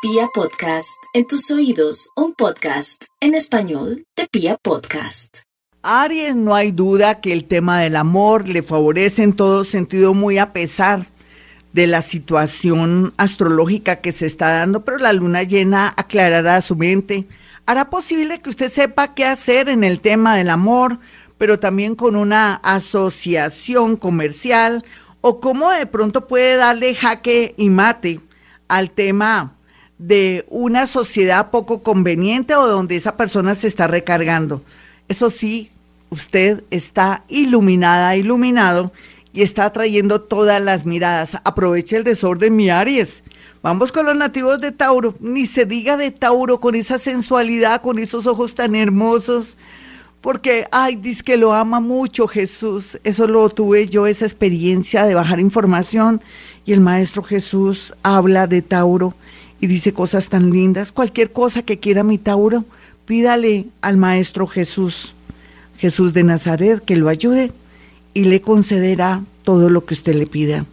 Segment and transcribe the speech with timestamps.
[0.00, 5.38] Pia Podcast, en tus oídos, un podcast en español de Pia Podcast.
[5.82, 10.38] Aries, no hay duda que el tema del amor le favorece en todo sentido, muy
[10.38, 11.06] a pesar
[11.72, 17.26] de la situación astrológica que se está dando, pero la luna llena aclarará su mente,
[17.66, 21.00] hará posible que usted sepa qué hacer en el tema del amor,
[21.38, 24.84] pero también con una asociación comercial
[25.22, 28.20] o cómo de pronto puede darle jaque y mate
[28.68, 29.57] al tema
[29.98, 34.62] de una sociedad poco conveniente o donde esa persona se está recargando.
[35.08, 35.70] Eso sí,
[36.10, 38.92] usted está iluminada, iluminado
[39.32, 41.36] y está atrayendo todas las miradas.
[41.44, 43.22] Aproveche el desorden, mi Aries.
[43.60, 45.16] Vamos con los nativos de Tauro.
[45.20, 49.56] Ni se diga de Tauro con esa sensualidad, con esos ojos tan hermosos.
[50.20, 52.98] Porque, ay, dice que lo ama mucho Jesús.
[53.02, 56.20] Eso lo tuve yo, esa experiencia de bajar información.
[56.64, 59.14] Y el Maestro Jesús habla de Tauro
[59.60, 60.92] y dice cosas tan lindas.
[60.92, 62.64] Cualquier cosa que quiera mi Tauro,
[63.06, 65.14] pídale al Maestro Jesús,
[65.78, 67.52] Jesús de Nazaret, que lo ayude
[68.14, 70.66] y le concederá todo lo que usted le pida.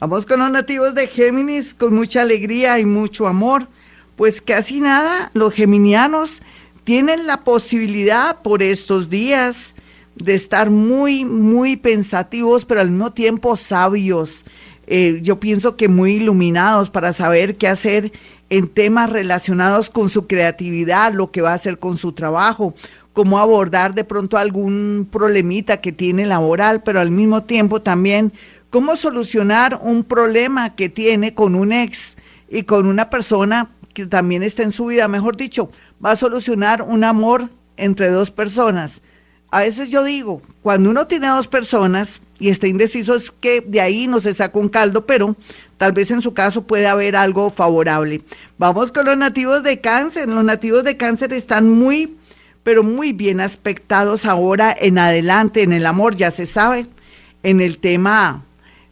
[0.00, 3.68] Vamos con los nativos de Géminis, con mucha alegría y mucho amor.
[4.16, 6.42] Pues casi nada, los geminianos
[6.84, 9.74] tienen la posibilidad por estos días
[10.14, 14.44] de estar muy, muy pensativos, pero al mismo tiempo sabios.
[14.86, 18.12] Eh, yo pienso que muy iluminados para saber qué hacer
[18.50, 22.74] en temas relacionados con su creatividad, lo que va a hacer con su trabajo,
[23.12, 28.32] cómo abordar de pronto algún problemita que tiene laboral, pero al mismo tiempo también
[28.70, 32.16] cómo solucionar un problema que tiene con un ex
[32.50, 35.70] y con una persona que también está en su vida, mejor dicho,
[36.04, 39.00] va a solucionar un amor entre dos personas.
[39.50, 43.80] A veces yo digo, cuando uno tiene dos personas y está indeciso es que de
[43.80, 45.36] ahí no se saca un caldo, pero
[45.78, 48.22] tal vez en su caso puede haber algo favorable.
[48.58, 50.28] Vamos con los nativos de cáncer.
[50.28, 52.16] Los nativos de cáncer están muy,
[52.62, 56.86] pero muy bien aspectados ahora en adelante en el amor, ya se sabe,
[57.42, 58.44] en el tema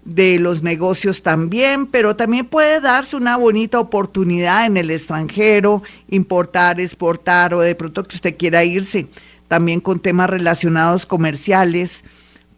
[0.04, 6.80] de los negocios también, pero también puede darse una bonita oportunidad en el extranjero, importar,
[6.80, 9.06] exportar o de pronto que usted quiera irse
[9.46, 12.02] también con temas relacionados comerciales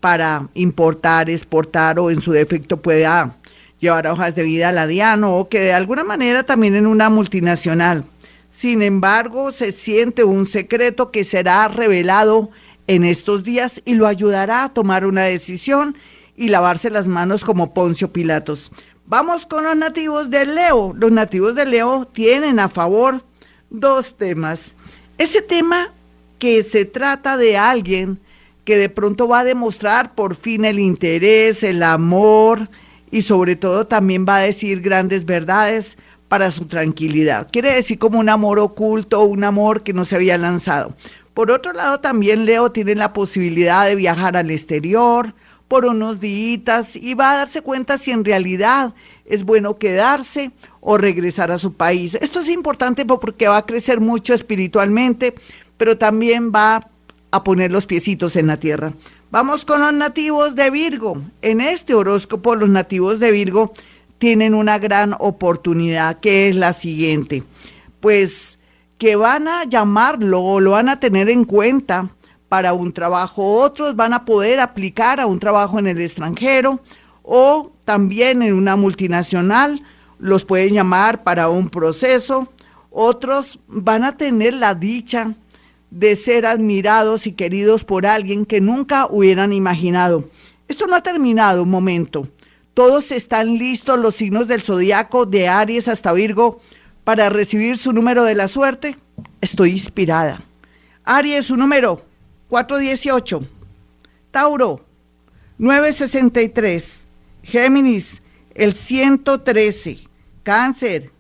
[0.05, 3.39] para importar, exportar o en su defecto pueda
[3.81, 7.09] llevar hojas de vida a la Diano o que de alguna manera también en una
[7.09, 8.05] multinacional.
[8.51, 12.51] Sin embargo, se siente un secreto que será revelado
[12.87, 15.97] en estos días y lo ayudará a tomar una decisión
[16.37, 18.73] y lavarse las manos como Poncio Pilatos.
[19.07, 20.93] Vamos con los nativos de Leo.
[20.95, 23.25] Los nativos de Leo tienen a favor
[23.71, 24.75] dos temas.
[25.17, 25.95] Ese tema
[26.39, 28.21] que se trata de alguien
[28.65, 32.69] que de pronto va a demostrar por fin el interés, el amor
[33.11, 35.99] y sobre todo también va a decir grandes verdades
[36.29, 37.49] para su tranquilidad.
[37.53, 40.95] Quiere decir como un amor oculto, un amor que no se había lanzado.
[41.35, 45.35] Por otro lado, también Leo tiene la posibilidad de viajar al exterior
[45.69, 48.95] por unos días y va a darse cuenta si en realidad
[49.27, 52.17] es bueno quedarse o regresar a su país.
[52.21, 55.35] Esto es importante porque va a crecer mucho espiritualmente,
[55.77, 56.89] pero también va
[57.35, 58.93] a poner los piecitos en la tierra.
[59.33, 61.21] Vamos con los nativos de Virgo.
[61.43, 63.75] En este horóscopo los nativos de Virgo
[64.19, 67.43] tienen una gran oportunidad que es la siguiente.
[67.99, 68.61] Pues
[68.99, 72.09] que van a llamarlo o lo van a tener en cuenta
[72.49, 73.55] para un trabajo.
[73.55, 76.79] Otros van a poder aplicar a un trabajo en el extranjero
[77.25, 79.83] o también en una multinacional.
[80.21, 82.47] Los pueden llamar para un proceso.
[82.93, 85.35] Otros van a tener la dicha
[85.95, 90.29] de ser admirados y queridos por alguien que nunca hubieran imaginado.
[90.67, 92.27] Esto no ha terminado un momento.
[92.75, 96.61] Todos están listos los signos del zodiaco de Aries hasta Virgo
[97.05, 98.97] para recibir su número de la suerte.
[99.41, 100.43] Estoy inspirada.
[101.05, 102.05] Aries, su número
[102.49, 103.47] 418.
[104.33, 104.85] Tauro
[105.59, 107.05] 963.
[107.45, 108.21] Géminis,
[108.57, 109.99] el 113.
[110.43, 111.13] Cáncer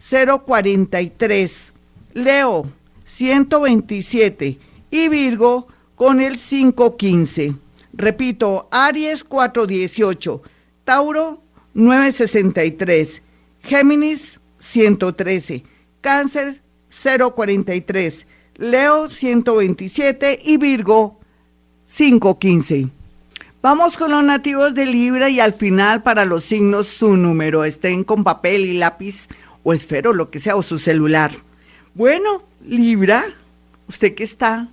[0.00, 1.72] 043.
[2.14, 2.72] Leo
[3.16, 4.58] 127
[4.90, 7.54] y Virgo con el 515.
[7.94, 10.42] Repito, Aries 418,
[10.84, 11.42] Tauro
[11.72, 13.22] 963,
[13.62, 15.64] Géminis 113,
[16.02, 16.60] Cáncer
[16.90, 18.26] 043,
[18.56, 21.18] Leo 127 y Virgo
[21.86, 22.90] 515.
[23.62, 27.64] Vamos con los nativos de Libra y al final para los signos su número.
[27.64, 29.28] Estén con papel y lápiz
[29.62, 31.46] o esfero, lo que sea, o su celular.
[31.96, 33.24] Bueno, Libra,
[33.88, 34.68] usted que está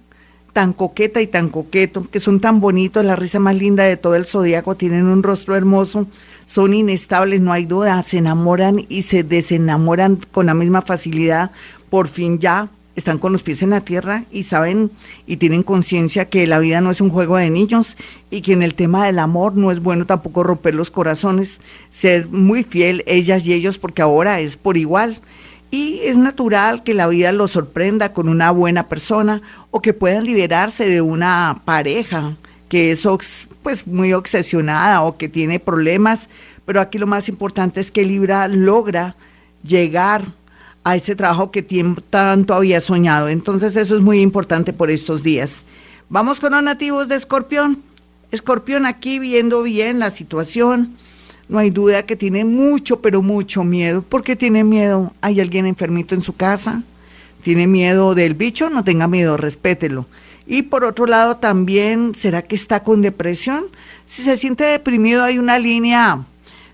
[0.52, 4.16] tan coqueta y tan coqueto, que son tan bonitos, la risa más linda de todo
[4.16, 6.06] el zodiaco, tienen un rostro hermoso,
[6.46, 11.52] son inestables, no hay duda, se enamoran y se desenamoran con la misma facilidad,
[11.90, 12.68] por fin ya
[12.98, 14.92] están con los pies en la tierra y saben
[15.26, 17.96] y tienen conciencia que la vida no es un juego de niños
[18.32, 22.28] y que en el tema del amor no es bueno tampoco romper los corazones, ser
[22.28, 25.22] muy fiel ellas y ellos porque ahora es por igual.
[25.74, 29.42] Y es natural que la vida los sorprenda con una buena persona
[29.72, 32.36] o que puedan liberarse de una pareja
[32.70, 33.08] que es
[33.64, 36.30] pues muy obsesionada o que tiene problemas,
[36.68, 39.16] pero aquí lo más importante es que Libra logra
[39.64, 40.26] llegar
[40.84, 41.64] a ese trabajo que
[42.12, 43.28] tanto había soñado.
[43.28, 45.64] Entonces eso es muy importante por estos días.
[46.08, 47.82] Vamos con los nativos de Escorpión.
[48.30, 50.98] Escorpión aquí viendo bien la situación.
[51.50, 54.02] No hay duda que tiene mucho, pero mucho miedo.
[54.02, 55.14] ¿Por qué tiene miedo?
[55.22, 56.84] ¿Hay alguien enfermito en su casa?
[57.44, 58.70] ¿Tiene miedo del bicho?
[58.70, 60.06] No tenga miedo, respételo.
[60.46, 63.66] Y por otro lado también, ¿será que está con depresión?
[64.06, 66.26] Si se siente deprimido hay una línea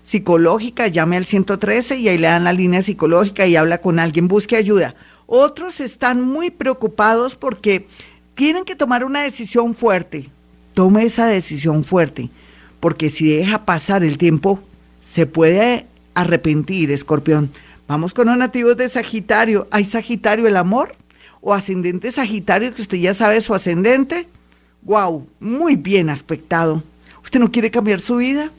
[0.02, 4.28] psicológica, llame al 113 y ahí le dan la línea psicológica y habla con alguien,
[4.28, 4.94] busque ayuda.
[5.26, 7.86] Otros están muy preocupados porque
[8.34, 10.28] tienen que tomar una decisión fuerte.
[10.74, 12.30] Tome esa decisión fuerte,
[12.80, 14.60] porque si deja pasar el tiempo,
[15.00, 17.50] se puede arrepentir, escorpión.
[17.86, 19.68] Vamos con los nativos de Sagitario.
[19.70, 20.96] ¿Hay Sagitario el amor?
[21.40, 24.28] ¿O ascendente Sagitario que usted ya sabe su ascendente?
[24.82, 25.26] ¡Wow!
[25.40, 26.82] Muy bien aspectado.
[27.22, 28.50] ¿Usted no quiere cambiar su vida?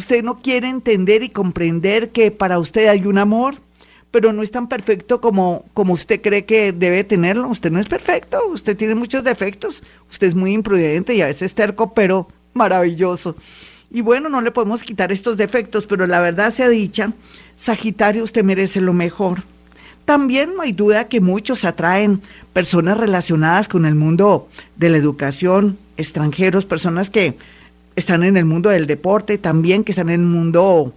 [0.00, 3.56] usted no quiere entender y comprender que para usted hay un amor,
[4.10, 7.48] pero no es tan perfecto como, como usted cree que debe tenerlo.
[7.48, 11.54] Usted no es perfecto, usted tiene muchos defectos, usted es muy imprudente y a veces
[11.54, 13.36] terco, pero maravilloso.
[13.90, 17.12] Y bueno, no le podemos quitar estos defectos, pero la verdad sea dicha,
[17.56, 19.42] Sagitario, usted merece lo mejor.
[20.04, 25.78] También no hay duda que muchos atraen personas relacionadas con el mundo de la educación,
[25.96, 27.36] extranjeros, personas que
[27.96, 30.94] están en el mundo del deporte, también que están en el mundo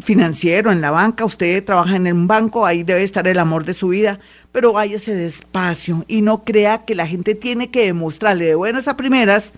[0.00, 3.74] financiero, en la banca, usted trabaja en un banco, ahí debe estar el amor de
[3.74, 4.20] su vida,
[4.52, 8.96] pero váyase despacio y no crea que la gente tiene que demostrarle de buenas a
[8.96, 9.52] primeras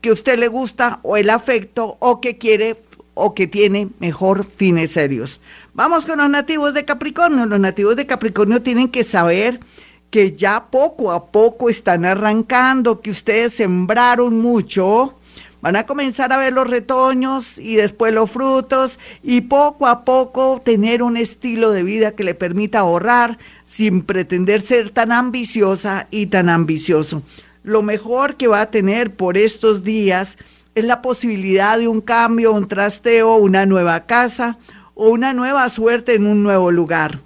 [0.00, 2.76] que usted le gusta o el afecto o que quiere
[3.14, 5.40] o que tiene mejor fines serios.
[5.74, 7.46] Vamos con los nativos de Capricornio.
[7.46, 9.60] Los nativos de Capricornio tienen que saber
[10.10, 15.18] que ya poco a poco están arrancando, que ustedes sembraron mucho,
[15.60, 20.62] Van a comenzar a ver los retoños y después los frutos y poco a poco
[20.64, 26.26] tener un estilo de vida que le permita ahorrar sin pretender ser tan ambiciosa y
[26.26, 27.24] tan ambicioso.
[27.68, 30.38] Lo mejor que va a tener por estos días
[30.74, 34.56] es la posibilidad de un cambio, un trasteo, una nueva casa
[34.94, 37.20] o una nueva suerte en un nuevo lugar.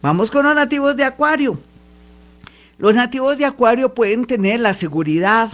[0.00, 1.58] Vamos con los nativos de Acuario.
[2.78, 5.50] Los nativos de Acuario pueden tener la seguridad,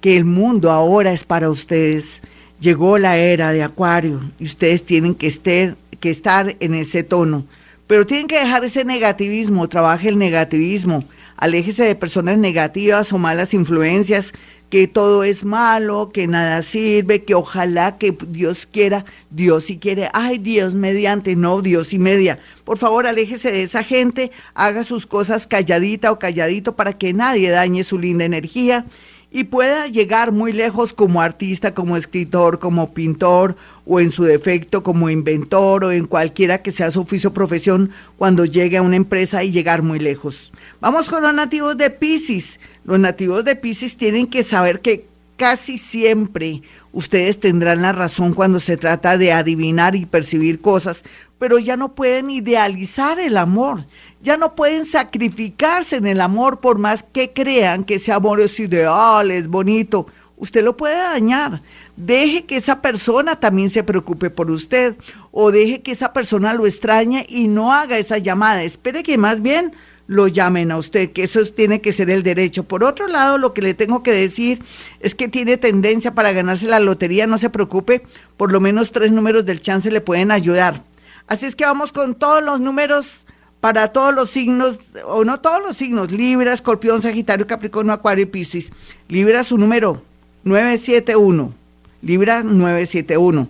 [0.00, 2.20] que el mundo ahora es para ustedes.
[2.60, 7.46] Llegó la era de Acuario y ustedes tienen que, estar en ese tono.
[7.88, 11.02] Pero tienen que dejar ese negativismo, trabaje el negativismo,
[11.42, 14.32] aléjese de personas negativas o malas influencias,
[14.70, 20.08] que todo es malo, que nada sirve, que ojalá que Dios quiera, Dios si quiere,
[20.12, 22.38] ay Dios mediante, no Dios y media.
[22.62, 27.50] Por favor, aléjese de esa gente, haga sus cosas calladita o calladito para que nadie
[27.50, 28.86] dañe su linda energía
[29.32, 33.56] y pueda llegar muy lejos como artista, como escritor, como pintor
[33.86, 37.90] o en su defecto como inventor o en cualquiera que sea su oficio o profesión
[38.18, 40.52] cuando llegue a una empresa y llegar muy lejos.
[40.80, 42.60] Vamos con los nativos de Pisces.
[42.84, 48.60] Los nativos de Pisces tienen que saber que casi siempre ustedes tendrán la razón cuando
[48.60, 51.04] se trata de adivinar y percibir cosas,
[51.38, 53.86] pero ya no pueden idealizar el amor,
[54.22, 58.58] ya no pueden sacrificarse en el amor por más que crean que ese amor es
[58.60, 60.06] ideal, es bonito.
[60.36, 61.62] Usted lo puede dañar.
[61.96, 64.96] Deje que esa persona también se preocupe por usted
[65.30, 68.62] o deje que esa persona lo extrañe y no haga esa llamada.
[68.62, 69.72] Espere que más bien
[70.06, 72.64] lo llamen a usted, que eso tiene que ser el derecho.
[72.64, 74.62] Por otro lado, lo que le tengo que decir
[75.00, 78.02] es que tiene tendencia para ganarse la lotería, no se preocupe,
[78.36, 80.82] por lo menos tres números del chance le pueden ayudar.
[81.26, 83.24] Así es que vamos con todos los números
[83.62, 88.26] para todos los signos, o no todos los signos, Libra, Escorpión, Sagitario, Capricornio, Acuario y
[88.26, 88.72] Piscis.
[89.06, 90.02] Libra su número
[90.42, 91.54] 971.
[92.02, 93.46] Libra 971.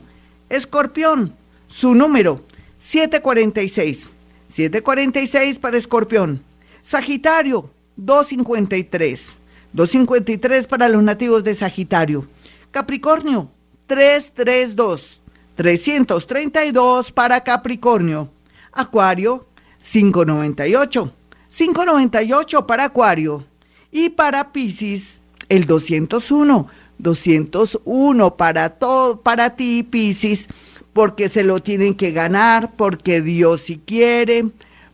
[0.50, 1.34] Escorpión,
[1.66, 2.42] su número
[2.76, 4.10] 746.
[4.48, 6.42] 746 para Escorpión.
[6.82, 9.28] Sagitario, 253.
[9.72, 12.26] 253 para los nativos de Sagitario.
[12.70, 13.50] Capricornio,
[13.86, 15.22] 332.
[15.56, 18.28] 332 para Capricornio.
[18.72, 19.46] Acuario,
[19.82, 21.12] 598.
[21.50, 23.44] 598 para Acuario.
[23.90, 26.68] Y para Pisces, el 201.
[26.98, 30.48] 201 para todo, para ti, Piscis,
[30.92, 34.44] porque se lo tienen que ganar, porque Dios si quiere,